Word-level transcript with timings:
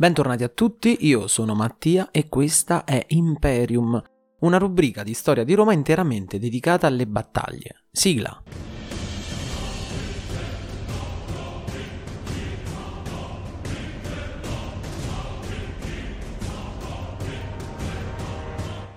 Bentornati 0.00 0.44
a 0.44 0.48
tutti, 0.48 0.96
io 1.00 1.26
sono 1.26 1.54
Mattia 1.54 2.08
e 2.10 2.30
questa 2.30 2.84
è 2.84 3.04
Imperium, 3.08 4.02
una 4.38 4.56
rubrica 4.56 5.02
di 5.02 5.12
storia 5.12 5.44
di 5.44 5.52
Roma 5.52 5.74
interamente 5.74 6.38
dedicata 6.38 6.86
alle 6.86 7.06
battaglie. 7.06 7.82
Sigla. 7.92 8.42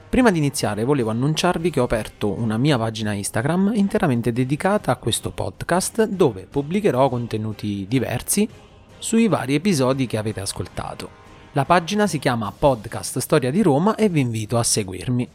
Prima 0.07 0.31
di 0.31 0.38
iniziare 0.38 0.85
volevo 0.85 1.09
annunciarvi 1.09 1.70
che 1.70 1.81
ho 1.81 1.83
aperto 1.83 2.31
una 2.31 2.57
mia 2.57 2.77
pagina 2.77 3.11
Instagram 3.11 3.73
interamente 3.75 4.31
dedicata 4.31 4.93
a 4.93 4.95
questo 4.95 5.31
podcast 5.31 6.05
dove 6.05 6.47
pubblicherò 6.49 7.09
contenuti 7.09 7.85
diversi 7.89 8.71
sui 9.04 9.27
vari 9.27 9.54
episodi 9.54 10.07
che 10.07 10.15
avete 10.15 10.39
ascoltato. 10.39 11.09
La 11.52 11.65
pagina 11.65 12.07
si 12.07 12.20
chiama 12.20 12.53
Podcast 12.57 13.20
Storia 13.20 13.52
di 13.52 13.62
Roma 13.62 13.95
e 13.95 14.07
vi 14.07 14.21
invito 14.21 14.57
a 14.57 14.63
seguirmi. 14.63 15.27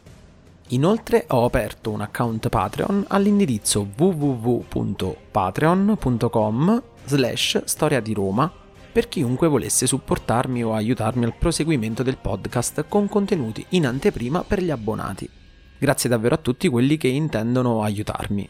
Inoltre 0.69 1.25
ho 1.29 1.45
aperto 1.45 1.91
un 1.91 2.01
account 2.01 2.49
Patreon 2.49 3.05
all'indirizzo 3.09 3.87
www.patreon.com 3.95 6.81
slash 7.05 7.63
storia 7.65 7.99
di 7.99 8.13
Roma 8.13 8.51
per 8.91 9.07
chiunque 9.07 9.47
volesse 9.47 9.85
supportarmi 9.85 10.63
o 10.63 10.73
aiutarmi 10.73 11.25
al 11.25 11.35
proseguimento 11.35 12.01
del 12.01 12.17
podcast 12.17 12.85
con 12.89 13.07
contenuti 13.07 13.63
in 13.69 13.85
anteprima 13.85 14.43
per 14.43 14.63
gli 14.63 14.71
abbonati. 14.71 15.29
Grazie 15.77 16.09
davvero 16.09 16.33
a 16.33 16.39
tutti 16.39 16.67
quelli 16.69 16.97
che 16.97 17.07
intendono 17.07 17.83
aiutarmi. 17.83 18.49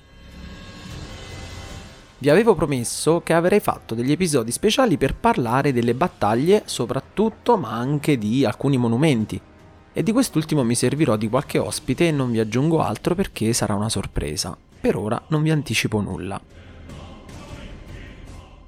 Vi 2.21 2.29
avevo 2.29 2.53
promesso 2.53 3.21
che 3.21 3.31
avrei 3.31 3.61
fatto 3.61 3.95
degli 3.95 4.11
episodi 4.11 4.51
speciali 4.51 4.97
per 4.97 5.15
parlare 5.15 5.71
delle 5.71 5.93
battaglie 5.93 6.63
soprattutto, 6.65 7.55
ma 7.55 7.71
anche 7.71 8.17
di 8.17 8.43
alcuni 8.43 8.75
monumenti. 8.75 9.39
E 9.93 10.03
di 10.03 10.11
quest'ultimo 10.11 10.65
mi 10.65 10.75
servirò 10.75 11.15
di 11.15 11.29
qualche 11.29 11.59
ospite 11.59 12.09
e 12.09 12.11
non 12.11 12.31
vi 12.31 12.39
aggiungo 12.39 12.81
altro 12.81 13.15
perché 13.15 13.53
sarà 13.53 13.73
una 13.73 13.87
sorpresa. 13.87 14.57
Per 14.81 14.97
ora 14.97 15.21
non 15.27 15.41
vi 15.41 15.51
anticipo 15.51 16.01
nulla. 16.01 16.41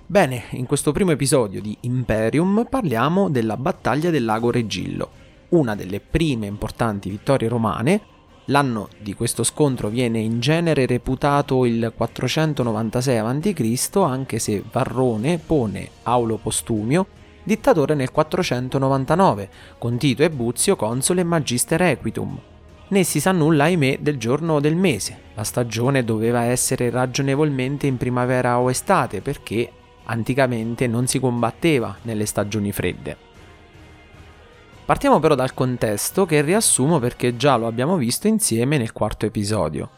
Bene, 0.06 0.44
in 0.52 0.66
questo 0.66 0.94
primo 0.94 1.12
episodio 1.12 1.60
di 1.62 1.76
Imperium 1.82 2.66
parliamo 2.70 3.30
della 3.30 3.58
battaglia 3.58 4.10
del 4.12 4.24
lago 4.24 4.50
Regillo, 4.50 5.10
una 5.50 5.76
delle 5.76 6.00
prime 6.00 6.46
importanti 6.46 7.10
vittorie 7.10 7.50
romane 7.50 8.11
L'anno 8.46 8.90
di 9.00 9.14
questo 9.14 9.44
scontro 9.44 9.90
viene 9.90 10.20
in 10.20 10.40
genere 10.40 10.86
reputato 10.86 11.66
il 11.66 11.94
496 11.96 13.18
a.C., 13.18 13.96
anche 13.98 14.40
se 14.40 14.64
Varrone 14.72 15.38
pone 15.38 15.90
Aulo 16.04 16.38
Postumio 16.38 17.06
dittatore 17.44 17.94
nel 17.94 18.12
499, 18.12 19.50
con 19.78 19.98
Tito 19.98 20.24
e 20.24 20.30
Buzio 20.30 20.76
console 20.76 21.22
e 21.22 21.24
magister 21.24 21.82
equitum. 21.84 22.40
Né 22.90 23.04
si 23.04 23.20
sa 23.20 23.32
nulla, 23.32 23.66
ahimè, 23.66 24.00
del 24.02 24.18
giorno 24.18 24.56
o 24.56 24.60
del 24.60 24.76
mese. 24.76 25.30
La 25.36 25.44
stagione 25.44 26.04
doveva 26.04 26.44
essere 26.44 26.90
ragionevolmente 26.90 27.88
in 27.88 27.98
primavera 27.98 28.60
o 28.60 28.70
estate, 28.70 29.22
perché 29.22 29.72
anticamente 30.06 30.88
non 30.88 31.08
si 31.08 31.20
combatteva 31.20 31.96
nelle 32.02 32.26
stagioni 32.26 32.72
fredde. 32.72 33.30
Partiamo 34.84 35.20
però 35.20 35.36
dal 35.36 35.54
contesto 35.54 36.26
che 36.26 36.42
riassumo 36.42 37.00
perché 37.00 37.38
già 37.38 37.56
lo 37.56 37.68
abbiamo 37.68 37.98
visto 37.98 38.28
insieme 38.28 38.78
nel 38.78 38.92
quarto 38.92 39.26
episodio. 39.26 39.90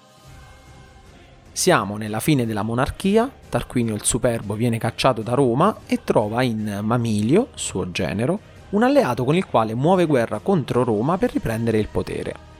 Siamo 1.52 1.98
nella 1.98 2.20
fine 2.20 2.46
della 2.46 2.64
monarchia, 2.64 3.30
Tarquinio 3.48 3.96
il 3.96 4.04
Superbo 4.04 4.56
viene 4.56 4.78
cacciato 4.78 5.22
da 5.22 5.36
Roma 5.36 5.78
e 5.86 6.04
trova 6.04 6.42
in 6.42 6.80
Mamilio, 6.82 7.50
suo 7.54 7.92
genero, 7.92 8.40
un 8.72 8.84
alleato 8.84 9.24
con 9.24 9.36
il 9.36 9.46
quale 9.46 9.74
muove 9.74 10.06
guerra 10.06 10.40
contro 10.40 10.84
Roma 10.84 11.18
per 11.18 11.32
riprendere 11.32 11.78
il 11.78 11.88
potere. 11.88 12.52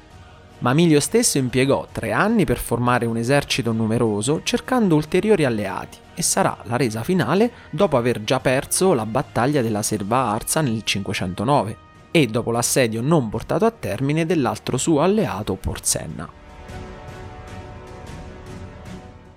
Mamilio 0.60 1.02
stesso 1.02 1.38
impiegò 1.40 1.88
tre 1.92 2.14
anni 2.14 2.46
per 2.46 2.58
formare 2.58 3.06
un 3.06 3.18
esercito 3.18 3.74
numeroso 3.74 4.42
cercando 4.44 4.96
ulteriori 4.96 5.44
alleati 5.44 5.98
e 6.16 6.22
sarà 6.22 6.56
la 6.64 6.78
resa 6.78 7.04
finale 7.04 7.52
dopo 7.70 7.98
aver 7.98 8.24
già 8.24 8.40
perso 8.40 8.94
la 8.94 9.06
battaglia 9.06 9.62
della 9.62 9.82
Serva 9.82 10.30
Arsa 10.30 10.62
nel 10.62 10.84
509 10.84 11.92
e 12.16 12.28
dopo 12.28 12.52
l'assedio 12.52 13.02
non 13.02 13.28
portato 13.28 13.66
a 13.66 13.72
termine 13.72 14.28
dell'altro 14.28 14.78
suo 14.78 15.02
alleato 15.02 15.56
Porsenna. 15.56 16.30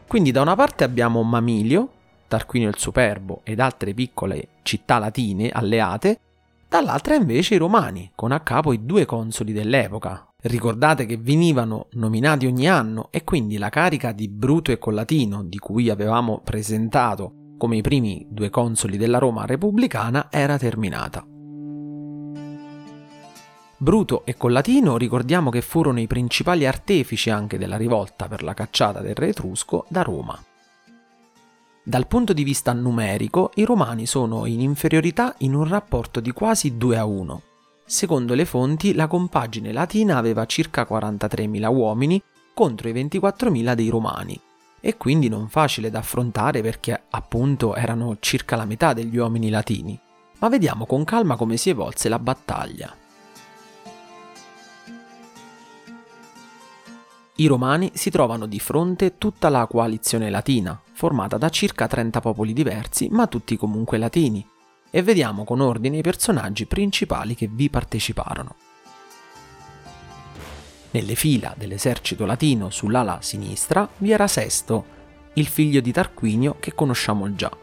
Quindi 0.07 0.31
da 0.31 0.43
una 0.43 0.55
parte 0.55 0.85
abbiamo 0.85 1.23
Mamilio, 1.23 1.89
Tarquinio 2.29 2.69
il 2.69 2.77
Superbo 2.77 3.41
ed 3.45 3.61
altre 3.61 3.95
piccole 3.95 4.49
città 4.61 4.99
latine 4.99 5.49
alleate, 5.49 6.21
dall'altra 6.69 7.15
invece 7.15 7.55
i 7.55 7.59
romani, 7.59 8.13
con 8.15 8.31
a 8.31 8.41
capo 8.41 8.75
i 8.75 8.85
due 8.85 9.07
consoli 9.07 9.55
dell'epoca. 9.55 10.29
Ricordate 10.43 11.07
che 11.07 11.17
venivano 11.17 11.87
nominati 11.93 12.45
ogni 12.45 12.69
anno 12.69 13.09
e 13.11 13.25
quindi 13.25 13.57
la 13.57 13.71
carica 13.71 14.13
di 14.13 14.29
Bruto 14.29 14.71
e 14.71 14.79
Collatino, 14.79 15.45
di 15.45 15.59
cui 15.59 15.89
avevamo 15.89 16.43
presentato 16.45 17.55
come 17.57 17.79
i 17.79 17.83
primi 17.83 18.27
due 18.29 18.51
consoli 18.51 18.99
della 18.99 19.17
Roma 19.17 19.47
repubblicana, 19.47 20.29
era 20.31 20.59
terminata. 20.59 21.27
Bruto 23.79 24.25
e 24.25 24.39
Collatino 24.39 24.97
ricordiamo 24.97 25.51
che 25.51 25.61
furono 25.61 26.01
i 26.01 26.07
principali 26.07 26.67
artefici 26.67 27.29
anche 27.29 27.59
della 27.59 27.77
rivolta 27.77 28.27
per 28.27 28.43
la 28.43 28.55
cacciata 28.55 29.01
del 29.01 29.15
re 29.15 29.29
etrusco 29.29 29.85
da 29.89 30.01
Roma. 30.01 30.43
Dal 31.83 32.07
punto 32.07 32.33
di 32.33 32.43
vista 32.43 32.73
numerico, 32.73 33.51
i 33.57 33.65
romani 33.65 34.07
sono 34.07 34.47
in 34.47 34.61
inferiorità 34.61 35.35
in 35.39 35.55
un 35.55 35.69
rapporto 35.69 36.21
di 36.21 36.33
quasi 36.33 36.79
2 36.79 36.97
a 36.97 37.05
1. 37.05 37.43
Secondo 37.85 38.35
le 38.35 38.47
fonti, 38.47 38.95
la 38.95 39.07
compagine 39.07 39.73
latina 39.73 40.17
aveva 40.17 40.47
circa 40.47 40.87
43.000 40.89 41.73
uomini 41.73 42.21
contro 42.55 42.89
i 42.89 42.95
24.000 42.95 43.75
dei 43.75 43.91
romani, 43.91 44.41
e 44.81 44.97
quindi 44.97 45.29
non 45.29 45.49
facile 45.49 45.91
da 45.91 45.99
affrontare 45.99 46.63
perché 46.63 46.99
appunto 47.11 47.75
erano 47.75 48.17
circa 48.21 48.57
la 48.57 48.65
metà 48.65 48.95
degli 48.95 49.19
uomini 49.19 49.51
latini. 49.51 50.01
Ma 50.39 50.49
vediamo 50.49 50.87
con 50.87 51.05
calma 51.05 51.37
come 51.37 51.59
si 51.59 51.69
evolse 51.69 52.09
la 52.09 52.19
battaglia. 52.19 53.05
I 57.39 57.47
romani 57.49 57.91
si 57.93 58.09
trovano 58.09 58.47
di 58.47 58.59
fronte 58.59 59.19
tutta 59.19 59.51
la 59.51 59.67
coalizione 59.67 60.31
latina, 60.31 60.81
formata 60.93 61.37
da 61.37 61.51
circa 61.51 61.87
30 61.87 62.21
popoli 62.21 62.55
diversi, 62.55 63.09
ma 63.11 63.27
tutti 63.27 63.59
comunque 63.59 63.99
latini, 63.99 64.47
e 64.91 65.03
vediamo 65.03 65.45
con 65.45 65.61
ordine 65.61 65.99
i 65.99 66.03
personaggi 66.03 66.65
principali 66.65 67.35
che 67.35 67.47
vi 67.53 67.69
parteciparono. 67.69 68.55
Nelle 70.93 71.15
fila 71.15 71.53
dell'esercito 71.55 72.25
latino 72.25 72.71
sull'ala 72.71 73.19
sinistra 73.21 73.87
vi 73.99 74.13
era 74.13 74.27
Sesto, 74.27 74.95
il 75.35 75.47
figlio 75.47 75.81
di 75.81 75.93
Tarquinio 75.93 76.57
che 76.59 76.75
conosciamo 76.75 77.35
già. 77.35 77.55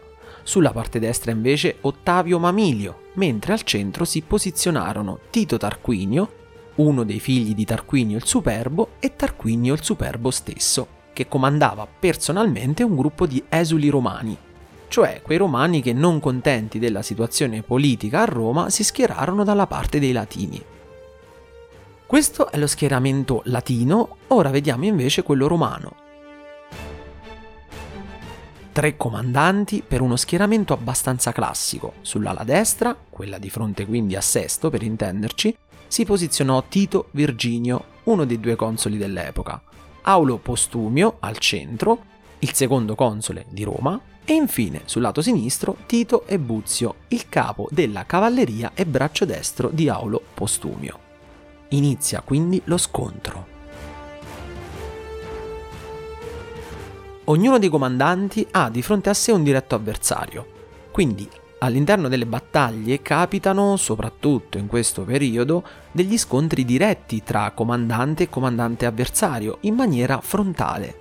Sulla 0.43 0.71
parte 0.71 0.99
destra 0.99 1.31
invece 1.31 1.77
Ottavio 1.81 2.37
Mamilio, 2.37 3.09
mentre 3.13 3.53
al 3.53 3.63
centro 3.63 4.05
si 4.05 4.21
posizionarono 4.21 5.17
Tito 5.31 5.57
Tarquinio 5.57 6.41
uno 6.75 7.03
dei 7.03 7.19
figli 7.19 7.53
di 7.53 7.65
Tarquinio 7.65 8.17
il 8.17 8.25
Superbo 8.25 8.91
e 8.99 9.15
Tarquinio 9.15 9.73
il 9.73 9.83
Superbo 9.83 10.31
stesso, 10.31 10.87
che 11.13 11.27
comandava 11.27 11.87
personalmente 11.87 12.83
un 12.83 12.95
gruppo 12.95 13.27
di 13.27 13.43
esuli 13.49 13.89
romani, 13.89 14.37
cioè 14.87 15.21
quei 15.23 15.37
romani 15.37 15.81
che 15.81 15.91
non 15.91 16.19
contenti 16.19 16.77
della 16.79 17.01
situazione 17.01 17.63
politica 17.63 18.21
a 18.21 18.25
Roma 18.25 18.69
si 18.69 18.83
schierarono 18.83 19.43
dalla 19.43 19.65
parte 19.65 19.99
dei 19.99 20.11
latini. 20.11 20.63
Questo 22.05 22.51
è 22.51 22.57
lo 22.57 22.67
schieramento 22.67 23.41
latino, 23.45 24.17
ora 24.27 24.49
vediamo 24.51 24.85
invece 24.85 25.23
quello 25.23 25.47
romano. 25.47 25.95
Tre 28.71 28.97
comandanti 28.97 29.83
per 29.87 30.01
uno 30.01 30.15
schieramento 30.15 30.73
abbastanza 30.73 31.31
classico. 31.31 31.93
Sull'ala 32.01 32.43
destra, 32.43 32.95
quella 33.09 33.37
di 33.37 33.49
fronte 33.49 33.85
quindi 33.85 34.15
a 34.15 34.21
Sesto 34.21 34.69
per 34.69 34.83
intenderci, 34.83 35.57
si 35.93 36.05
posizionò 36.05 36.63
Tito 36.67 37.09
Virginio, 37.11 37.83
uno 38.05 38.25
dei 38.25 38.39
due 38.39 38.55
consoli 38.55 38.97
dell'epoca, 38.97 39.61
Aulo 40.01 40.37
Postumio 40.37 41.17
al 41.19 41.37
centro, 41.37 42.05
il 42.39 42.51
secondo 42.53 42.95
console 42.95 43.45
di 43.49 43.63
Roma, 43.63 44.01
e 44.25 44.33
infine 44.33 44.81
sul 44.85 45.03
lato 45.03 45.21
sinistro 45.21 45.77
Tito 45.85 46.25
e 46.25 46.39
Buzio, 46.39 46.95
il 47.09 47.29
capo 47.29 47.67
della 47.69 48.07
cavalleria 48.07 48.71
e 48.73 48.87
braccio 48.87 49.25
destro 49.25 49.69
di 49.71 49.87
Aulo 49.87 50.19
Postumio. 50.33 50.97
Inizia 51.67 52.21
quindi 52.21 52.59
lo 52.65 52.77
scontro. 52.77 53.45
Ognuno 57.25 57.59
dei 57.59 57.69
comandanti 57.69 58.47
ha 58.49 58.71
di 58.71 58.81
fronte 58.81 59.11
a 59.11 59.13
sé 59.13 59.31
un 59.31 59.43
diretto 59.43 59.75
avversario, 59.75 60.47
quindi 60.89 61.29
all'interno 61.63 62.09
delle 62.09 62.25
battaglie 62.25 63.01
capitano, 63.01 63.77
soprattutto 63.77 64.57
in 64.57 64.67
questo 64.67 65.03
periodo, 65.03 65.63
degli 65.91 66.17
scontri 66.17 66.65
diretti 66.65 67.23
tra 67.23 67.51
comandante 67.51 68.23
e 68.23 68.29
comandante 68.29 68.85
avversario 68.85 69.57
in 69.61 69.75
maniera 69.75 70.19
frontale. 70.19 70.99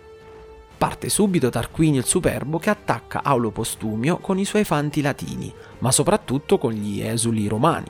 parte 0.79 1.09
subito 1.09 1.49
Tarquinio 1.49 2.01
il 2.01 2.07
Superbo 2.07 2.59
che 2.59 2.71
attacca 2.71 3.23
Aulo 3.23 3.51
Postumio 3.51 4.19
con 4.19 4.39
i 4.39 4.45
suoi 4.45 4.65
fanti 4.65 5.01
latini, 5.01 5.53
ma 5.79 5.93
soprattutto 5.93 6.59
con 6.59 6.73
gli 6.73 7.01
esuli 7.01 7.47
romani. 7.47 7.87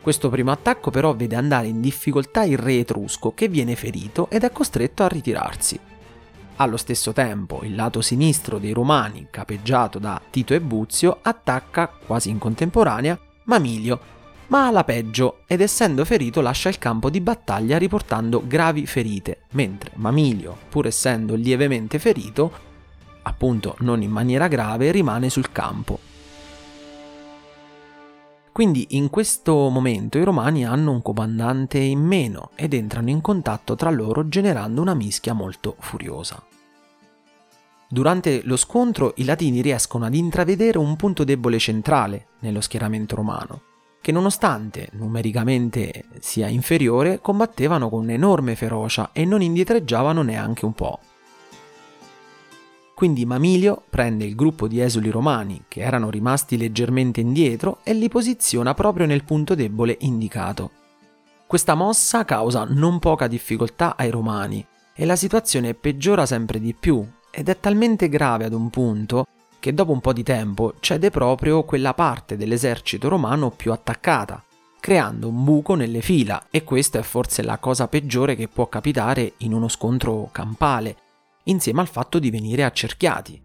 Questo 0.00 0.28
primo 0.28 0.50
attacco 0.50 0.90
però 0.90 1.14
vede 1.14 1.36
andare 1.36 1.68
in 1.68 1.80
difficoltà 1.80 2.42
il 2.42 2.58
re 2.58 2.78
etrusco 2.78 3.32
che 3.34 3.46
viene 3.46 3.76
ferito 3.76 4.28
ed 4.28 4.42
è 4.42 4.50
costretto 4.50 5.04
a 5.04 5.08
ritirarsi. 5.08 5.78
Allo 6.56 6.76
stesso 6.76 7.12
tempo 7.12 7.60
il 7.62 7.74
lato 7.74 8.00
sinistro 8.00 8.58
dei 8.58 8.72
Romani, 8.72 9.28
capeggiato 9.30 9.98
da 9.98 10.20
Tito 10.30 10.54
e 10.54 10.60
Buzio, 10.60 11.18
attacca, 11.22 11.88
quasi 12.06 12.30
in 12.30 12.38
contemporanea, 12.38 13.18
Mamilio, 13.44 14.00
ma 14.48 14.66
alla 14.66 14.84
peggio 14.84 15.38
ed 15.46 15.60
essendo 15.60 16.04
ferito 16.04 16.40
lascia 16.40 16.68
il 16.68 16.78
campo 16.78 17.10
di 17.10 17.20
battaglia 17.20 17.78
riportando 17.78 18.42
gravi 18.46 18.86
ferite, 18.86 19.44
mentre 19.52 19.92
Mamilio, 19.94 20.56
pur 20.68 20.86
essendo 20.86 21.34
lievemente 21.34 21.98
ferito, 21.98 22.52
appunto 23.22 23.76
non 23.80 24.02
in 24.02 24.10
maniera 24.10 24.46
grave, 24.46 24.90
rimane 24.90 25.30
sul 25.30 25.50
campo 25.50 26.10
quindi 28.52 28.88
in 28.90 29.08
questo 29.08 29.70
momento 29.70 30.18
i 30.18 30.24
romani 30.24 30.66
hanno 30.66 30.92
un 30.92 31.00
comandante 31.00 31.78
in 31.78 32.00
meno 32.00 32.50
ed 32.54 32.74
entrano 32.74 33.08
in 33.08 33.22
contatto 33.22 33.74
tra 33.74 33.90
loro 33.90 34.28
generando 34.28 34.82
una 34.82 34.94
mischia 34.94 35.32
molto 35.32 35.74
furiosa. 35.78 36.40
Durante 37.88 38.42
lo 38.44 38.56
scontro 38.56 39.14
i 39.16 39.24
latini 39.24 39.62
riescono 39.62 40.04
ad 40.04 40.14
intravedere 40.14 40.78
un 40.78 40.96
punto 40.96 41.24
debole 41.24 41.58
centrale 41.58 42.26
nello 42.40 42.60
schieramento 42.60 43.16
romano, 43.16 43.62
che 44.00 44.12
nonostante 44.12 44.88
numericamente 44.92 46.04
sia 46.20 46.48
inferiore, 46.48 47.20
combattevano 47.20 47.88
con 47.88 48.10
enorme 48.10 48.54
ferocia 48.54 49.10
e 49.12 49.24
non 49.24 49.42
indietreggiavano 49.42 50.22
neanche 50.22 50.64
un 50.64 50.72
po'. 50.72 50.98
Quindi 53.02 53.26
Mamilio 53.26 53.82
prende 53.90 54.24
il 54.24 54.36
gruppo 54.36 54.68
di 54.68 54.80
esuli 54.80 55.10
romani 55.10 55.64
che 55.66 55.80
erano 55.80 56.08
rimasti 56.08 56.56
leggermente 56.56 57.20
indietro 57.20 57.80
e 57.82 57.94
li 57.94 58.08
posiziona 58.08 58.74
proprio 58.74 59.06
nel 59.06 59.24
punto 59.24 59.56
debole 59.56 59.96
indicato. 60.02 60.70
Questa 61.48 61.74
mossa 61.74 62.24
causa 62.24 62.62
non 62.62 63.00
poca 63.00 63.26
difficoltà 63.26 63.96
ai 63.96 64.08
romani 64.08 64.64
e 64.94 65.04
la 65.04 65.16
situazione 65.16 65.74
peggiora 65.74 66.26
sempre 66.26 66.60
di 66.60 66.76
più 66.78 67.04
ed 67.32 67.48
è 67.48 67.58
talmente 67.58 68.08
grave 68.08 68.44
ad 68.44 68.52
un 68.52 68.70
punto 68.70 69.26
che 69.58 69.74
dopo 69.74 69.90
un 69.90 70.00
po' 70.00 70.12
di 70.12 70.22
tempo 70.22 70.74
cede 70.78 71.10
proprio 71.10 71.64
quella 71.64 71.94
parte 71.94 72.36
dell'esercito 72.36 73.08
romano 73.08 73.50
più 73.50 73.72
attaccata, 73.72 74.44
creando 74.78 75.26
un 75.26 75.42
buco 75.42 75.74
nelle 75.74 76.02
fila 76.02 76.46
e 76.52 76.62
questa 76.62 77.00
è 77.00 77.02
forse 77.02 77.42
la 77.42 77.58
cosa 77.58 77.88
peggiore 77.88 78.36
che 78.36 78.46
può 78.46 78.68
capitare 78.68 79.32
in 79.38 79.52
uno 79.54 79.66
scontro 79.66 80.28
campale, 80.30 81.01
insieme 81.44 81.80
al 81.80 81.88
fatto 81.88 82.18
di 82.18 82.30
venire 82.30 82.64
accerchiati. 82.64 83.42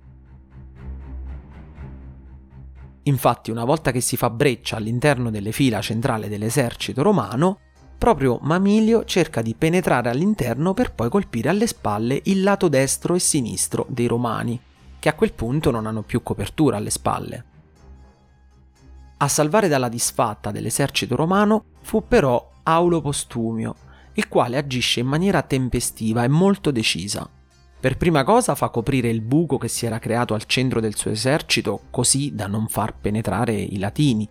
Infatti, 3.03 3.51
una 3.51 3.63
volta 3.63 3.91
che 3.91 4.01
si 4.01 4.17
fa 4.17 4.29
breccia 4.29 4.75
all'interno 4.75 5.29
delle 5.29 5.53
fila 5.53 5.79
centrali 5.81 6.27
dell'esercito 6.27 7.01
romano, 7.01 7.59
proprio 7.97 8.37
Mamilio 8.41 9.05
cerca 9.05 9.41
di 9.41 9.55
penetrare 9.55 10.09
all'interno 10.09 10.73
per 10.73 10.93
poi 10.93 11.09
colpire 11.09 11.49
alle 11.49 11.67
spalle 11.67 12.21
il 12.25 12.43
lato 12.43 12.67
destro 12.67 13.15
e 13.15 13.19
sinistro 13.19 13.85
dei 13.89 14.07
romani, 14.07 14.59
che 14.99 15.09
a 15.09 15.13
quel 15.13 15.33
punto 15.33 15.71
non 15.71 15.85
hanno 15.85 16.01
più 16.01 16.21
copertura 16.21 16.77
alle 16.77 16.89
spalle. 16.89 17.45
A 19.17 19.27
salvare 19.27 19.67
dalla 19.67 19.89
disfatta 19.89 20.51
dell'esercito 20.51 21.15
romano 21.15 21.63
fu 21.81 22.07
però 22.07 22.51
Aulo 22.63 23.01
Postumio, 23.01 23.75
il 24.13 24.27
quale 24.27 24.57
agisce 24.57 24.99
in 24.99 25.07
maniera 25.07 25.41
tempestiva 25.41 26.23
e 26.23 26.27
molto 26.27 26.71
decisa. 26.71 27.27
Per 27.79 27.95
prima 27.95 28.23
cosa 28.23 28.55
fa 28.55 28.69
coprire 28.69 29.09
il 29.09 29.21
buco 29.21 29.57
che 29.59 29.67
si 29.67 29.85
era 29.85 29.99
creato 29.99 30.33
al 30.33 30.45
centro 30.45 30.79
del 30.79 30.95
suo 30.95 31.11
esercito 31.11 31.81
così 31.91 32.33
da 32.33 32.47
non 32.47 32.67
far 32.67 32.95
penetrare 32.99 33.53
i 33.53 33.77
latini 33.77 34.27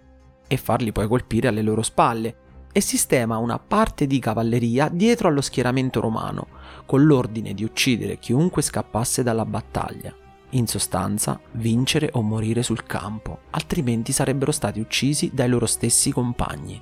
e 0.48 0.56
farli 0.56 0.90
poi 0.90 1.06
colpire 1.06 1.48
alle 1.48 1.62
loro 1.62 1.82
spalle 1.82 2.36
e 2.72 2.80
sistema 2.80 3.38
una 3.38 3.58
parte 3.58 4.06
di 4.06 4.18
cavalleria 4.18 4.88
dietro 4.92 5.28
allo 5.28 5.40
schieramento 5.40 6.00
romano 6.00 6.48
con 6.86 7.04
l'ordine 7.04 7.54
di 7.54 7.64
uccidere 7.64 8.18
chiunque 8.18 8.62
scappasse 8.62 9.22
dalla 9.22 9.46
battaglia. 9.46 10.14
In 10.50 10.66
sostanza, 10.66 11.40
vincere 11.52 12.10
o 12.12 12.22
morire 12.22 12.62
sul 12.62 12.84
campo, 12.84 13.40
altrimenti 13.50 14.12
sarebbero 14.12 14.52
stati 14.52 14.80
uccisi 14.80 15.30
dai 15.32 15.48
loro 15.48 15.66
stessi 15.66 16.12
compagni. 16.12 16.80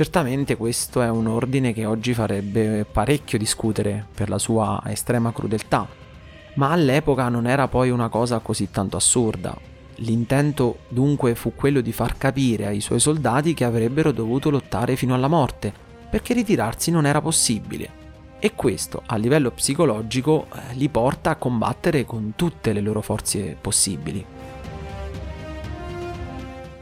Certamente 0.00 0.56
questo 0.56 1.02
è 1.02 1.10
un 1.10 1.26
ordine 1.26 1.74
che 1.74 1.84
oggi 1.84 2.14
farebbe 2.14 2.86
parecchio 2.90 3.36
discutere 3.36 4.06
per 4.14 4.30
la 4.30 4.38
sua 4.38 4.80
estrema 4.86 5.30
crudeltà, 5.30 5.86
ma 6.54 6.70
all'epoca 6.70 7.28
non 7.28 7.46
era 7.46 7.68
poi 7.68 7.90
una 7.90 8.08
cosa 8.08 8.38
così 8.38 8.70
tanto 8.70 8.96
assurda. 8.96 9.54
L'intento 9.96 10.78
dunque 10.88 11.34
fu 11.34 11.54
quello 11.54 11.82
di 11.82 11.92
far 11.92 12.16
capire 12.16 12.64
ai 12.64 12.80
suoi 12.80 12.98
soldati 12.98 13.52
che 13.52 13.64
avrebbero 13.64 14.10
dovuto 14.10 14.48
lottare 14.48 14.96
fino 14.96 15.12
alla 15.14 15.28
morte, 15.28 15.70
perché 16.08 16.32
ritirarsi 16.32 16.90
non 16.90 17.04
era 17.04 17.20
possibile. 17.20 17.90
E 18.38 18.54
questo, 18.54 19.02
a 19.04 19.16
livello 19.16 19.50
psicologico, 19.50 20.46
eh, 20.46 20.76
li 20.76 20.88
porta 20.88 21.32
a 21.32 21.36
combattere 21.36 22.06
con 22.06 22.32
tutte 22.36 22.72
le 22.72 22.80
loro 22.80 23.02
forze 23.02 23.54
possibili. 23.60 24.24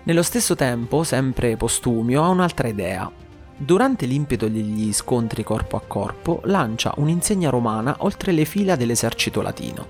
Nello 0.09 0.23
stesso 0.23 0.55
tempo, 0.55 1.03
sempre 1.05 1.59
Postumio 1.59 2.23
ha 2.23 2.29
un'altra 2.29 2.67
idea. 2.67 3.13
Durante 3.55 4.07
l'impeto 4.07 4.49
degli 4.49 4.91
scontri 4.95 5.43
corpo 5.43 5.77
a 5.77 5.83
corpo, 5.87 6.41
lancia 6.45 6.95
un'insegna 6.97 7.51
romana 7.51 7.95
oltre 7.99 8.33
le 8.33 8.47
fila 8.47 8.75
dell'esercito 8.75 9.43
latino. 9.43 9.87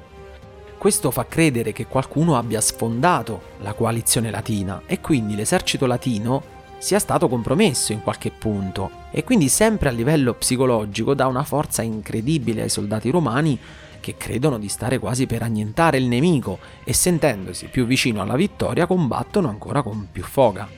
Questo 0.77 1.13
fa 1.13 1.25
credere 1.27 1.71
che 1.71 1.87
qualcuno 1.87 2.37
abbia 2.37 2.61
sfondato 2.61 3.43
la 3.61 3.75
coalizione 3.75 4.33
latina 4.33 4.83
e 4.87 5.01
quindi 5.01 5.37
l'esercito 5.37 5.87
latino 5.87 6.43
sia 6.79 6.99
stato 6.99 7.29
compromesso 7.29 7.93
in 7.93 8.03
qualche 8.03 8.33
punto 8.33 8.91
e 9.13 9.23
quindi 9.23 9.49
sempre 9.49 9.89
a 9.89 9.93
livello 9.93 10.35
psicologico 10.35 11.15
dà 11.15 11.29
una 11.29 11.45
forza 11.45 11.83
incredibile 11.83 12.63
ai 12.63 12.69
soldati 12.69 13.11
romani 13.11 13.57
che 14.01 14.17
credono 14.17 14.59
di 14.59 14.69
stare 14.69 14.99
quasi 14.99 15.27
per 15.27 15.43
annientare 15.43 15.99
il 15.99 16.07
nemico 16.07 16.59
e 16.85 16.93
sentendosi 16.93 17.67
più 17.67 17.87
vicino 17.87 18.23
alla 18.23 18.37
vittoria 18.37 18.87
combattono 18.87 19.49
ancora 19.49 19.83
con 19.83 20.09
più 20.11 20.23
foga. 20.23 20.69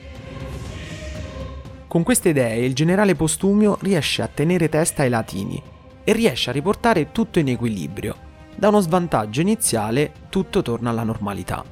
Con 1.87 2.03
queste 2.03 2.29
idee 2.29 2.63
il 2.63 2.73
generale 2.73 3.15
Postumio 3.15 3.77
riesce 3.81 4.21
a 4.21 4.29
tenere 4.33 4.69
testa 4.69 5.01
ai 5.01 5.09
latini 5.09 5.61
e 6.03 6.13
riesce 6.13 6.49
a 6.49 6.53
riportare 6.53 7.11
tutto 7.11 7.39
in 7.39 7.49
equilibrio. 7.49 8.15
Da 8.55 8.69
uno 8.69 8.79
svantaggio 8.79 9.41
iniziale 9.41 10.13
tutto 10.29 10.61
torna 10.61 10.89
alla 10.89 11.03
normalità. 11.03 11.63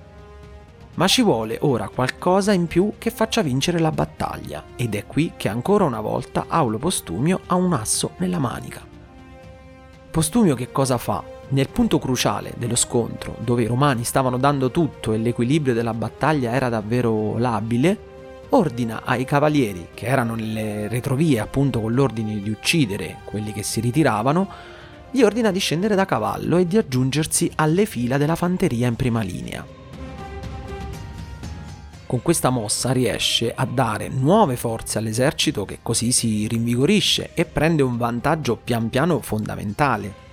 Ma 0.95 1.07
ci 1.07 1.21
vuole 1.21 1.57
ora 1.61 1.87
qualcosa 1.87 2.51
in 2.51 2.67
più 2.67 2.95
che 2.97 3.11
faccia 3.11 3.41
vincere 3.41 3.79
la 3.79 3.91
battaglia 3.91 4.65
ed 4.75 4.95
è 4.95 5.05
qui 5.05 5.31
che 5.37 5.47
ancora 5.47 5.85
una 5.85 6.01
volta 6.01 6.45
Aulo 6.49 6.77
Postumio 6.77 7.39
ha 7.45 7.55
un 7.55 7.71
asso 7.71 8.11
nella 8.17 8.39
manica. 8.39 8.85
Postumio 10.11 10.55
che 10.55 10.69
cosa 10.71 10.97
fa? 10.97 11.23
Nel 11.51 11.69
punto 11.69 11.97
cruciale 11.97 12.53
dello 12.57 12.75
scontro, 12.75 13.35
dove 13.39 13.63
i 13.63 13.65
romani 13.65 14.03
stavano 14.03 14.37
dando 14.37 14.69
tutto 14.69 15.13
e 15.13 15.17
l'equilibrio 15.17 15.73
della 15.73 15.95
battaglia 15.95 16.51
era 16.51 16.69
davvero 16.69 17.39
labile, 17.39 17.97
ordina 18.49 19.01
ai 19.03 19.25
cavalieri, 19.25 19.87
che 19.95 20.05
erano 20.05 20.35
nelle 20.35 20.87
retrovie 20.87 21.39
appunto 21.39 21.81
con 21.81 21.91
l'ordine 21.91 22.39
di 22.39 22.51
uccidere 22.51 23.21
quelli 23.23 23.51
che 23.51 23.63
si 23.63 23.79
ritiravano, 23.79 24.47
gli 25.09 25.23
ordina 25.23 25.49
di 25.49 25.57
scendere 25.57 25.95
da 25.95 26.05
cavallo 26.05 26.57
e 26.57 26.67
di 26.67 26.77
aggiungersi 26.77 27.51
alle 27.55 27.87
fila 27.87 28.17
della 28.17 28.35
fanteria 28.35 28.87
in 28.87 28.95
prima 28.95 29.23
linea. 29.23 29.65
Con 32.05 32.21
questa 32.21 32.51
mossa 32.51 32.91
riesce 32.91 33.51
a 33.55 33.65
dare 33.65 34.07
nuove 34.07 34.55
forze 34.55 34.99
all'esercito 34.99 35.65
che 35.65 35.79
così 35.81 36.11
si 36.11 36.47
rinvigorisce 36.47 37.31
e 37.33 37.45
prende 37.45 37.81
un 37.81 37.97
vantaggio 37.97 38.55
pian 38.55 38.89
piano 38.89 39.19
fondamentale 39.19 40.27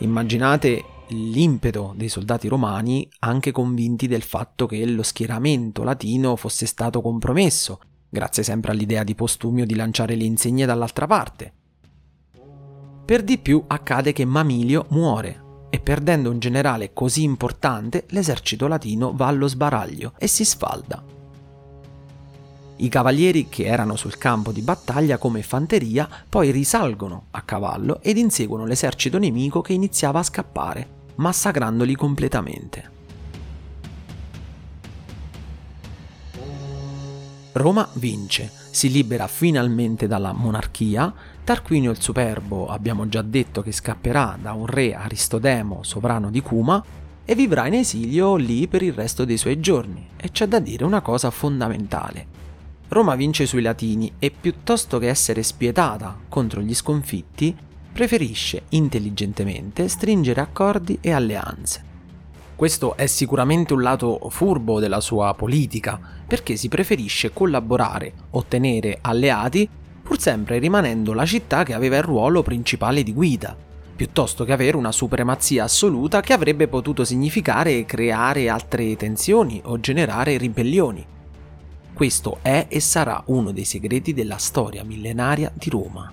Immaginate 0.00 0.84
l'impeto 1.08 1.92
dei 1.96 2.08
soldati 2.08 2.48
romani 2.48 3.08
anche 3.20 3.52
convinti 3.52 4.06
del 4.06 4.22
fatto 4.22 4.66
che 4.66 4.84
lo 4.86 5.02
schieramento 5.02 5.82
latino 5.82 6.36
fosse 6.36 6.66
stato 6.66 7.00
compromesso, 7.00 7.80
grazie 8.08 8.42
sempre 8.42 8.72
all'idea 8.72 9.04
di 9.04 9.14
Postumio 9.14 9.66
di 9.66 9.74
lanciare 9.74 10.14
le 10.14 10.24
insegne 10.24 10.66
dall'altra 10.66 11.06
parte. 11.06 11.52
Per 13.04 13.22
di 13.22 13.38
più 13.38 13.62
accade 13.66 14.12
che 14.12 14.24
Mamilio 14.24 14.86
muore 14.90 15.48
e 15.68 15.80
perdendo 15.80 16.30
un 16.30 16.38
generale 16.38 16.92
così 16.92 17.22
importante 17.22 18.06
l'esercito 18.10 18.66
latino 18.66 19.12
va 19.14 19.26
allo 19.26 19.48
sbaraglio 19.48 20.14
e 20.16 20.26
si 20.26 20.44
sfalda. 20.44 21.19
I 22.82 22.88
cavalieri 22.88 23.50
che 23.50 23.66
erano 23.66 23.94
sul 23.94 24.16
campo 24.16 24.52
di 24.52 24.62
battaglia 24.62 25.18
come 25.18 25.42
fanteria 25.42 26.08
poi 26.26 26.50
risalgono 26.50 27.26
a 27.32 27.42
cavallo 27.42 28.00
ed 28.00 28.16
inseguono 28.16 28.64
l'esercito 28.64 29.18
nemico 29.18 29.60
che 29.60 29.74
iniziava 29.74 30.20
a 30.20 30.22
scappare, 30.22 30.88
massacrandoli 31.16 31.94
completamente. 31.94 32.90
Roma 37.52 37.86
vince, 37.94 38.50
si 38.70 38.90
libera 38.90 39.26
finalmente 39.26 40.06
dalla 40.06 40.32
monarchia, 40.32 41.12
Tarquinio 41.44 41.90
il 41.90 42.00
Superbo 42.00 42.68
abbiamo 42.68 43.08
già 43.10 43.20
detto 43.20 43.60
che 43.60 43.72
scapperà 43.72 44.38
da 44.40 44.54
un 44.54 44.64
re 44.64 44.94
Aristodemo, 44.94 45.82
sovrano 45.82 46.30
di 46.30 46.40
Cuma, 46.40 46.82
e 47.26 47.34
vivrà 47.34 47.66
in 47.66 47.74
esilio 47.74 48.36
lì 48.36 48.66
per 48.68 48.82
il 48.82 48.94
resto 48.94 49.26
dei 49.26 49.36
suoi 49.36 49.60
giorni. 49.60 50.08
E 50.16 50.30
c'è 50.30 50.46
da 50.46 50.60
dire 50.60 50.84
una 50.84 51.02
cosa 51.02 51.30
fondamentale. 51.30 52.38
Roma 52.90 53.14
vince 53.14 53.46
sui 53.46 53.62
Latini 53.62 54.14
e 54.18 54.32
piuttosto 54.32 54.98
che 54.98 55.06
essere 55.06 55.44
spietata 55.44 56.18
contro 56.28 56.60
gli 56.60 56.74
sconfitti, 56.74 57.56
preferisce 57.92 58.62
intelligentemente 58.70 59.86
stringere 59.86 60.40
accordi 60.40 60.98
e 61.00 61.12
alleanze. 61.12 61.84
Questo 62.56 62.96
è 62.96 63.06
sicuramente 63.06 63.74
un 63.74 63.82
lato 63.82 64.28
furbo 64.30 64.80
della 64.80 65.00
sua 65.00 65.32
politica, 65.34 66.00
perché 66.26 66.56
si 66.56 66.66
preferisce 66.66 67.32
collaborare, 67.32 68.12
ottenere 68.30 68.98
alleati, 69.02 69.68
pur 70.02 70.18
sempre 70.18 70.58
rimanendo 70.58 71.12
la 71.12 71.24
città 71.24 71.62
che 71.62 71.74
aveva 71.74 71.96
il 71.96 72.02
ruolo 72.02 72.42
principale 72.42 73.04
di 73.04 73.12
guida, 73.12 73.56
piuttosto 73.94 74.42
che 74.42 74.52
avere 74.52 74.76
una 74.76 74.90
supremazia 74.90 75.62
assoluta 75.62 76.20
che 76.22 76.32
avrebbe 76.32 76.66
potuto 76.66 77.04
significare 77.04 77.84
creare 77.84 78.48
altre 78.48 78.96
tensioni 78.96 79.62
o 79.66 79.78
generare 79.78 80.36
ribellioni. 80.38 81.18
Questo 81.92 82.38
è 82.42 82.66
e 82.68 82.80
sarà 82.80 83.22
uno 83.26 83.52
dei 83.52 83.64
segreti 83.64 84.14
della 84.14 84.38
storia 84.38 84.84
millenaria 84.84 85.50
di 85.52 85.70
Roma. 85.70 86.12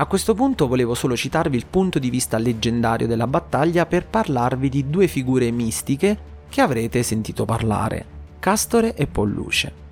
A 0.00 0.06
questo 0.06 0.34
punto 0.34 0.68
volevo 0.68 0.94
solo 0.94 1.16
citarvi 1.16 1.56
il 1.56 1.66
punto 1.66 1.98
di 1.98 2.08
vista 2.08 2.38
leggendario 2.38 3.08
della 3.08 3.26
battaglia 3.26 3.84
per 3.84 4.06
parlarvi 4.06 4.68
di 4.68 4.88
due 4.88 5.08
figure 5.08 5.50
mistiche 5.50 6.16
che 6.48 6.60
avrete 6.60 7.02
sentito 7.02 7.44
parlare, 7.44 8.06
Castore 8.38 8.94
e 8.94 9.08
Polluce. 9.08 9.86